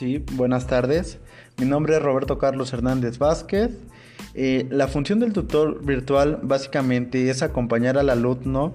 Sí, 0.00 0.24
buenas 0.32 0.66
tardes. 0.66 1.18
Mi 1.58 1.66
nombre 1.66 1.94
es 1.94 2.02
Roberto 2.02 2.38
Carlos 2.38 2.72
Hernández 2.72 3.18
Vázquez. 3.18 3.72
Eh, 4.32 4.66
la 4.70 4.88
función 4.88 5.20
del 5.20 5.34
tutor 5.34 5.84
virtual 5.84 6.38
básicamente 6.42 7.28
es 7.28 7.42
acompañar 7.42 7.98
al 7.98 8.08
alumno 8.08 8.72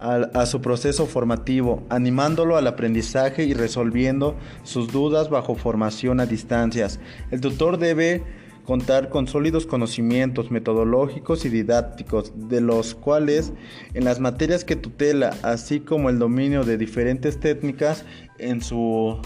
a, 0.00 0.44
su 0.46 0.60
proceso 0.60 1.06
formativo, 1.06 1.86
animándolo 1.90 2.56
al 2.56 2.66
aprendizaje 2.66 3.44
y 3.44 3.54
resolviendo 3.54 4.34
sus 4.64 4.90
dudas 4.90 5.30
bajo 5.30 5.54
formación 5.54 6.18
a 6.18 6.26
distancias. 6.26 6.98
El 7.30 7.40
tutor 7.40 7.78
debe 7.78 8.24
contar 8.64 9.10
con 9.10 9.28
sólidos 9.28 9.64
conocimientos 9.64 10.50
metodológicos 10.50 11.44
y 11.44 11.50
didácticos, 11.50 12.32
de 12.48 12.60
los 12.60 12.96
cuales 12.96 13.52
en 13.94 14.04
las 14.04 14.18
materias 14.18 14.64
que 14.64 14.74
tutela, 14.74 15.36
así 15.44 15.78
como 15.78 16.10
el 16.10 16.18
dominio 16.18 16.64
de 16.64 16.78
diferentes 16.78 17.38
técnicas 17.38 18.04
en 18.40 18.60
su 18.60 19.20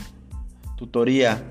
tutoría. 0.80 1.42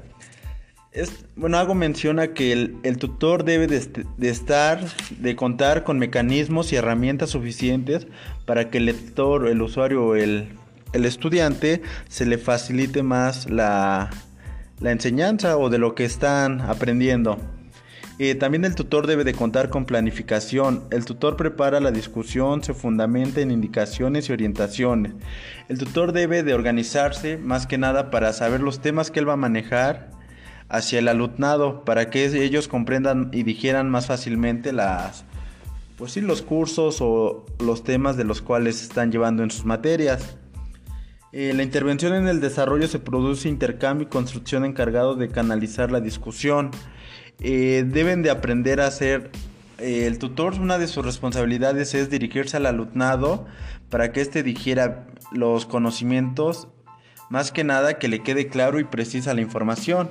bueno, 1.35 1.57
hago 1.59 1.75
mención 1.75 2.19
a 2.19 2.33
que 2.33 2.51
el, 2.51 2.97
tutor 2.97 3.43
debe 3.43 3.67
de, 3.67 4.27
estar, 4.27 4.83
de 5.19 5.35
contar 5.35 5.83
con 5.83 5.99
mecanismos 5.99 6.73
y 6.73 6.77
herramientas 6.77 7.29
suficientes 7.29 8.07
para 8.45 8.71
que 8.71 8.79
el 8.79 8.85
lector, 8.85 9.47
el 9.47 9.61
usuario 9.61 10.03
o 10.03 10.15
el, 10.15 10.49
estudiante 10.93 11.83
se 12.07 12.25
le 12.25 12.39
facilite 12.39 13.03
más 13.03 13.47
la, 13.51 14.09
la 14.79 14.91
enseñanza 14.91 15.57
o 15.57 15.69
de 15.69 15.77
lo 15.77 15.93
que 15.93 16.05
están 16.05 16.61
aprendiendo. 16.61 17.37
Eh, 18.21 18.35
también 18.35 18.65
el 18.65 18.75
tutor 18.75 19.07
debe 19.07 19.23
de 19.23 19.33
contar 19.33 19.69
con 19.69 19.85
planificación. 19.85 20.83
El 20.91 21.05
tutor 21.05 21.37
prepara 21.37 21.79
la 21.79 21.91
discusión, 21.91 22.61
se 22.61 22.73
fundamenta 22.73 23.39
en 23.39 23.49
indicaciones 23.49 24.27
y 24.27 24.33
orientaciones. 24.33 25.13
El 25.69 25.77
tutor 25.77 26.11
debe 26.11 26.43
de 26.43 26.53
organizarse 26.53 27.37
más 27.37 27.65
que 27.65 27.77
nada 27.77 28.11
para 28.11 28.33
saber 28.33 28.59
los 28.59 28.81
temas 28.81 29.09
que 29.09 29.21
él 29.21 29.29
va 29.29 29.33
a 29.33 29.37
manejar 29.37 30.11
hacia 30.67 30.99
el 30.99 31.07
alumnado, 31.07 31.85
para 31.85 32.09
que 32.09 32.25
ellos 32.25 32.67
comprendan 32.67 33.29
y 33.31 33.43
digieran 33.43 33.89
más 33.89 34.07
fácilmente 34.07 34.73
las, 34.73 35.23
pues 35.97 36.11
sí, 36.11 36.19
los 36.19 36.41
cursos 36.41 36.97
o 36.99 37.45
los 37.59 37.85
temas 37.85 38.17
de 38.17 38.25
los 38.25 38.41
cuales 38.41 38.81
están 38.81 39.13
llevando 39.13 39.43
en 39.43 39.49
sus 39.49 39.63
materias. 39.63 40.35
Eh, 41.31 41.53
la 41.55 41.63
intervención 41.63 42.13
en 42.13 42.27
el 42.27 42.41
desarrollo 42.41 42.87
se 42.89 42.99
produce 42.99 43.47
intercambio 43.47 44.07
y 44.07 44.09
construcción 44.09 44.65
encargado 44.65 45.15
de 45.15 45.29
canalizar 45.29 45.89
la 45.89 46.01
discusión. 46.01 46.71
Eh, 47.41 47.85
deben 47.87 48.21
de 48.21 48.29
aprender 48.29 48.81
a 48.81 48.87
hacer 48.87 49.31
eh, 49.77 50.05
el 50.07 50.19
tutor. 50.19 50.55
Una 50.59 50.77
de 50.77 50.87
sus 50.87 51.05
responsabilidades 51.05 51.93
es 51.93 52.09
dirigirse 52.09 52.57
al 52.57 52.65
alumnado 52.65 53.45
para 53.89 54.11
que 54.11 54.21
éste 54.21 54.43
digiera 54.43 55.07
los 55.31 55.65
conocimientos 55.65 56.67
más 57.29 57.51
que 57.51 57.63
nada 57.63 57.99
que 57.99 58.07
le 58.07 58.23
quede 58.23 58.47
claro 58.47 58.79
y 58.79 58.83
precisa 58.83 59.33
la 59.33 59.41
información. 59.41 60.09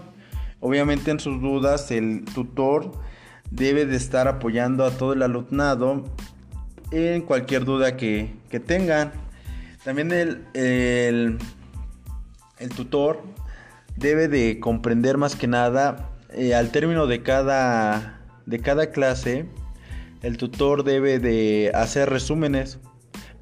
Obviamente 0.61 1.11
en 1.11 1.21
sus 1.21 1.41
dudas 1.41 1.91
el 1.91 2.25
tutor 2.25 2.93
debe 3.51 3.87
de 3.87 3.97
estar 3.97 4.29
apoyando 4.29 4.85
a 4.85 4.91
todo 4.93 5.13
el 5.13 5.23
alumnado 5.23 6.05
en 6.91 7.23
cualquier 7.23 7.65
duda 7.65 7.97
que, 7.97 8.35
tengan. 8.67 9.13
También 9.85 10.13
el, 10.13 10.45
el, 10.55 11.39
el 12.59 12.69
tutor 12.71 13.23
debe 13.97 14.29
de 14.29 14.61
comprender 14.61 15.19
más 15.19 15.35
que 15.35 15.49
nada 15.49 16.11
eh, 16.33 16.55
al 16.55 16.71
término 16.71 17.07
de 17.07 17.23
cada, 17.23 18.21
de 18.47 18.61
cada 18.61 18.91
clase, 18.91 19.47
el 20.23 20.37
tutor 20.37 20.85
debe 20.85 21.19
de 21.19 21.71
hacer 21.75 22.11
resúmenes 22.11 22.79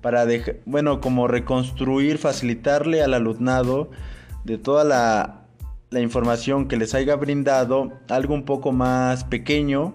para, 0.01 0.25
bueno, 0.67 1.01
como 1.01 1.27
reconstruir, 1.27 2.19
facilitarle 2.19 3.03
al 3.03 3.15
alumnado 3.15 3.91
de 4.45 4.59
toda 4.59 4.85
la, 4.85 5.47
la 5.91 6.01
información 6.01 6.69
que 6.69 6.77
les 6.77 6.95
haya 6.95 7.17
brindado, 7.17 7.93
algo 8.09 8.35
un 8.35 8.45
poco 8.45 8.71
más 8.71 9.25
pequeño 9.25 9.95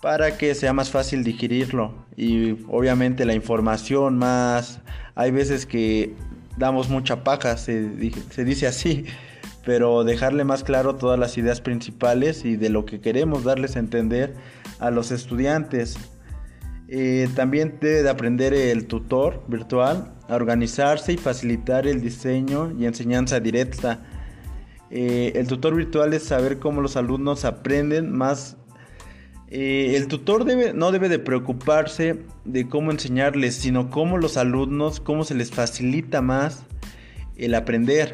para 0.00 0.38
que 0.38 0.54
sea 0.54 0.72
más 0.72 0.90
fácil 0.90 1.22
digerirlo. 1.22 1.94
Y 2.16 2.52
obviamente 2.68 3.24
la 3.24 3.34
información 3.34 4.18
más 4.18 4.80
hay 5.14 5.30
veces 5.30 5.66
que 5.66 6.14
damos 6.56 6.88
mucha 6.88 7.22
paja 7.22 7.56
se 7.56 7.88
dice 8.44 8.66
así 8.66 9.06
pero 9.64 10.04
dejarle 10.04 10.44
más 10.44 10.64
claro 10.64 10.96
todas 10.96 11.18
las 11.18 11.36
ideas 11.36 11.60
principales 11.60 12.44
y 12.44 12.56
de 12.56 12.70
lo 12.70 12.84
que 12.84 13.00
queremos 13.00 13.44
darles 13.44 13.76
a 13.76 13.80
entender 13.80 14.34
a 14.78 14.90
los 14.90 15.10
estudiantes. 15.10 15.98
Eh, 16.88 17.28
también 17.36 17.78
debe 17.80 18.02
de 18.02 18.10
aprender 18.10 18.52
el 18.52 18.86
tutor 18.86 19.44
virtual 19.46 20.12
a 20.28 20.34
organizarse 20.34 21.12
y 21.12 21.16
facilitar 21.16 21.86
el 21.86 22.00
diseño 22.00 22.72
y 22.76 22.86
enseñanza 22.86 23.38
directa. 23.38 24.00
Eh, 24.90 25.32
el 25.36 25.46
tutor 25.46 25.76
virtual 25.76 26.12
es 26.14 26.24
saber 26.24 26.58
cómo 26.58 26.80
los 26.80 26.96
alumnos 26.96 27.44
aprenden 27.44 28.10
más. 28.10 28.56
Eh, 29.48 29.94
el 29.96 30.08
tutor 30.08 30.44
debe, 30.44 30.72
no 30.72 30.90
debe 30.90 31.08
de 31.08 31.18
preocuparse 31.18 32.24
de 32.44 32.68
cómo 32.68 32.90
enseñarles, 32.90 33.54
sino 33.54 33.90
cómo 33.90 34.18
los 34.18 34.36
alumnos, 34.36 35.00
cómo 35.00 35.22
se 35.24 35.34
les 35.34 35.50
facilita 35.50 36.22
más 36.22 36.64
el 37.36 37.54
aprender 37.54 38.10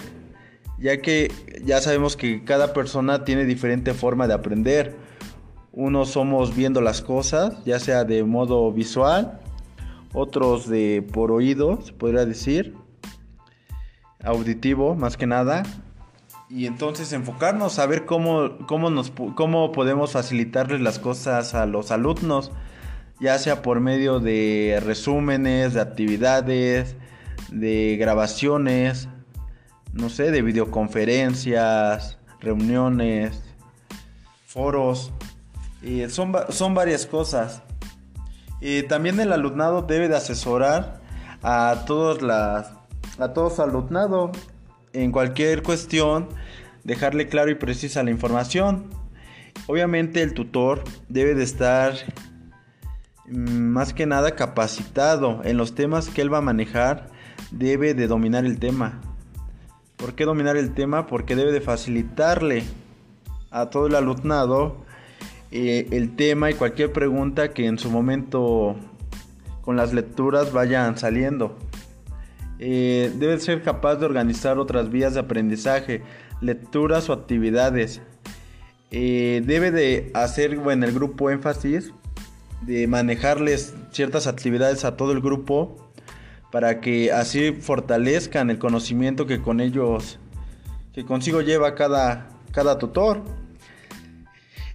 ya 0.79 1.01
que 1.01 1.33
ya 1.65 1.81
sabemos 1.81 2.17
que 2.17 2.45
cada 2.45 2.73
persona 2.73 3.25
tiene 3.25 3.45
diferente 3.45 3.95
forma 3.95 4.27
de 4.27 4.35
aprender. 4.35 4.97
Unos 5.73 6.11
somos 6.11 6.55
viendo 6.55 6.81
las 6.81 7.03
cosas, 7.03 7.63
ya 7.65 7.79
sea 7.79 8.05
de 8.05 8.25
modo 8.25 8.73
visual, 8.73 9.41
otros 10.13 10.69
de 10.69 11.07
por 11.13 11.31
oído, 11.31 11.81
se 11.83 11.93
podría 11.93 12.25
decir, 12.25 12.75
auditivo 14.25 14.95
más 14.95 15.17
que 15.17 15.27
nada. 15.27 15.63
Y 16.49 16.67
entonces 16.67 17.13
enfocarnos 17.13 17.79
a 17.79 17.87
ver 17.87 18.07
cómo, 18.07 18.57
cómo, 18.67 18.89
nos, 18.89 19.11
cómo 19.11 19.73
podemos 19.73 20.13
facilitarles 20.13 20.81
las 20.81 20.99
cosas 20.99 21.55
a 21.55 21.67
los 21.67 21.91
alumnos, 21.91 22.53
ya 23.21 23.39
sea 23.39 23.63
por 23.63 23.81
medio 23.81 24.21
de 24.21 24.81
resúmenes, 24.85 25.75
de 25.75 25.81
actividades, 25.81 26.97
de 27.51 27.97
grabaciones, 27.99 29.09
no 29.97 30.09
sé, 30.09 30.31
de 30.31 30.43
videoconferencias, 30.43 32.19
reuniones, 32.41 33.43
foros. 34.47 35.13
Son, 36.09 36.35
son 36.51 36.75
varias 36.75 37.07
cosas. 37.07 37.63
Y 38.61 38.83
también 38.85 39.21
el 39.21 39.33
alumnado 39.33 39.83
debe 39.83 40.09
de 40.09 40.17
asesorar 40.17 41.01
a 41.43 41.85
todos 41.87 42.23
las 42.23 42.73
a 43.19 43.33
todos 43.33 43.61
alumnado 43.61 44.33
en 44.93 45.13
cualquier 45.13 45.63
cuestión, 45.63 46.29
dejarle 46.85 47.29
claro 47.29 47.51
y 47.51 47.55
precisa 47.55 48.03
la 48.03 48.11
información. 48.11 48.91
Obviamente 49.67 50.23
el 50.23 50.35
tutor 50.35 50.85
debe 51.09 51.35
de 51.35 51.45
estar 51.45 51.95
mm, 53.27 53.33
más 53.51 53.95
que 53.95 54.07
nada 54.07 54.35
capacitado 54.35 55.41
en 55.45 55.57
los 55.57 55.75
temas 55.75 56.09
que 56.09 56.23
él 56.23 56.33
va 56.33 56.39
a 56.39 56.43
manejar, 56.43 57.09
debe 57.51 57.95
de 57.95 58.07
dominar 58.07 58.45
el 58.45 58.59
tema. 58.59 59.01
¿Por 59.97 60.15
qué 60.15 60.25
dominar 60.25 60.57
el 60.57 60.75
tema? 60.75 61.07
Porque 61.07 61.37
debe 61.37 61.53
de 61.53 61.61
facilitarle 61.61 62.65
a 63.51 63.71
todo 63.71 63.87
el 63.87 63.95
alumnado 63.95 64.85
eh, 65.51 65.89
el 65.91 66.17
tema 66.17 66.51
y 66.51 66.55
cualquier 66.55 66.93
pregunta 66.93 67.53
que 67.53 67.67
en 67.67 67.79
su 67.79 67.91
momento 67.91 68.77
con 69.63 69.77
las 69.77 69.95
lecturas 69.95 70.53
vayan 70.53 70.99
saliendo. 70.99 71.57
Eh, 72.59 73.13
debe 73.17 73.39
ser 73.41 73.63
capaz 73.63 73.97
de 73.97 74.07
organizar 74.07 74.59
otras 74.59 74.91
vías 74.91 75.15
de 75.15 75.21
aprendizaje, 75.21 76.03
lecturas 76.41 77.09
o 77.09 77.13
actividades. 77.13 78.03
Eh, 78.91 79.43
debe 79.45 79.71
de 79.71 80.11
hacer 80.15 80.53
en 80.53 80.85
el 80.85 80.93
grupo 80.93 81.31
énfasis 81.31 81.93
de 82.63 82.87
manejarles 82.87 83.75
ciertas 83.91 84.27
actividades 84.27 84.85
a 84.85 84.97
todo 84.97 85.13
el 85.13 85.21
grupo 85.21 85.86
para 86.57 86.81
que 86.81 87.13
así 87.13 87.53
fortalezcan 87.53 88.49
el 88.49 88.59
conocimiento 88.59 89.27
que 89.27 89.43
con 89.43 89.61
ellos, 89.61 90.19
que 90.95 91.05
consigo 91.05 91.43
lleva 91.43 91.75
cada, 91.75 92.31
cada 92.51 92.79
tutor. 92.79 93.23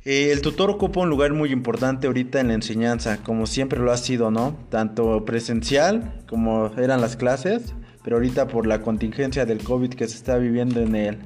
Eh, 0.06 0.30
el 0.32 0.42
tutor 0.42 0.70
ocupa 0.70 1.00
un 1.00 1.10
lugar 1.10 1.34
muy 1.34 1.52
importante 1.52 2.06
ahorita 2.06 2.40
en 2.40 2.50
la 2.50 2.54
enseñanza, 2.54 3.24
como 3.24 3.48
siempre 3.48 3.80
lo 3.80 3.92
ha 3.92 3.98
sido, 3.98 4.30
¿no? 4.30 4.60
Tanto 4.70 5.26
presencial 5.26 6.22
como 6.30 6.68
eran 6.78 7.02
las 7.02 7.16
clases, 7.16 7.74
pero 8.04 8.18
ahorita 8.18 8.48
por 8.48 8.68
la 8.68 8.82
contingencia 8.84 9.48
del 9.48 9.64
COVID 9.64 9.96
que 9.96 10.08
se 10.08 10.18
está 10.18 10.38
viviendo 10.38 10.82
en 10.82 10.96
el, 10.96 11.18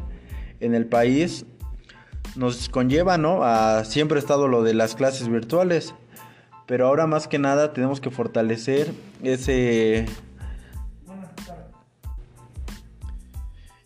en 0.62 0.74
el 0.74 0.86
país, 0.86 1.46
nos 2.38 2.70
conlleva, 2.70 3.18
¿no? 3.18 3.44
A 3.44 3.84
siempre 3.84 4.20
ha 4.20 4.22
estado 4.22 4.48
lo 4.48 4.64
de 4.64 4.74
las 4.74 4.96
clases 4.96 5.28
virtuales, 5.28 5.94
pero 6.66 6.88
ahora 6.88 7.08
más 7.08 7.28
que 7.28 7.40
nada 7.40 7.74
tenemos 7.74 8.00
que 8.00 8.10
fortalecer 8.10 8.94
ese 9.22 10.06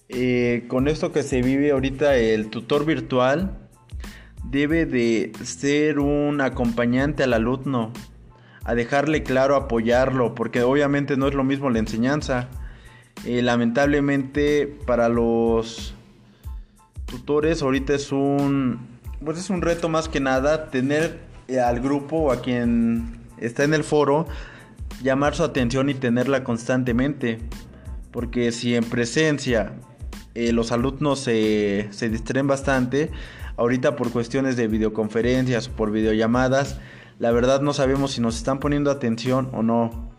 Eh, 0.09 0.65
con 0.67 0.87
esto 0.87 1.11
que 1.11 1.21
se 1.21 1.43
vive 1.43 1.69
ahorita 1.69 2.15
el 2.15 2.49
tutor 2.49 2.83
virtual 2.83 3.59
debe 4.43 4.87
de 4.87 5.31
ser 5.43 5.99
un 5.99 6.41
acompañante 6.41 7.21
al 7.23 7.33
alumno, 7.33 7.93
a 8.63 8.73
dejarle 8.73 9.21
claro, 9.21 9.55
apoyarlo, 9.55 10.33
porque 10.33 10.63
obviamente 10.63 11.15
no 11.15 11.27
es 11.27 11.35
lo 11.35 11.43
mismo 11.43 11.69
la 11.69 11.77
enseñanza. 11.77 12.49
Eh, 13.25 13.43
lamentablemente 13.43 14.65
para 14.87 15.09
los 15.09 15.93
tutores 17.05 17.61
ahorita 17.61 17.93
es 17.93 18.11
un 18.11 18.79
pues 19.23 19.37
es 19.37 19.49
un 19.49 19.61
reto 19.61 19.89
más 19.89 20.07
que 20.07 20.21
nada 20.21 20.69
tener 20.69 21.19
eh, 21.49 21.59
al 21.59 21.81
grupo 21.81 22.15
o 22.15 22.31
a 22.31 22.41
quien 22.41 23.19
está 23.37 23.65
en 23.65 23.73
el 23.73 23.83
foro 23.83 24.25
llamar 25.03 25.35
su 25.35 25.43
atención 25.43 25.89
y 25.89 25.95
tenerla 25.95 26.45
constantemente 26.45 27.39
porque 28.11 28.53
si 28.53 28.73
en 28.75 28.85
presencia 28.85 29.73
eh, 30.47 30.51
los 30.51 30.71
alumnos 30.71 31.19
se, 31.19 31.87
se 31.91 32.09
distraen 32.09 32.47
bastante 32.47 33.11
ahorita 33.57 33.95
por 33.95 34.11
cuestiones 34.11 34.55
de 34.55 34.67
videoconferencias 34.67 35.67
o 35.67 35.71
por 35.71 35.91
videollamadas 35.91 36.77
la 37.19 37.31
verdad 37.31 37.61
no 37.61 37.73
sabemos 37.73 38.13
si 38.13 38.21
nos 38.21 38.37
están 38.37 38.59
poniendo 38.59 38.91
atención 38.91 39.49
o 39.53 39.63
no 39.63 40.11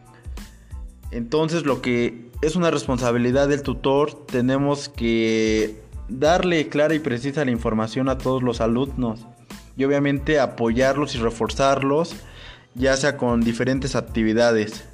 entonces 1.11 1.64
lo 1.64 1.82
que 1.82 2.31
es 2.43 2.56
una 2.56 2.70
responsabilidad 2.70 3.49
del 3.49 3.62
tutor 3.62 4.26
tenemos 4.26 4.88
que 4.88 5.81
darle 6.08 6.69
clara 6.69 6.94
y 6.94 6.99
precisa 6.99 7.44
la 7.44 7.50
información 7.50 8.08
a 8.08 8.19
todos 8.19 8.43
los 8.43 8.61
alumnos 8.61 9.26
y 9.76 9.84
obviamente 9.84 10.38
apoyarlos 10.38 11.14
y 11.14 11.19
reforzarlos, 11.19 12.14
ya 12.75 12.96
sea 12.96 13.16
con 13.16 13.40
diferentes 13.40 13.96
actividades. 13.96 14.84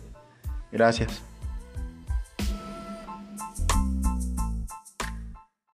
Gracias. 0.70 1.22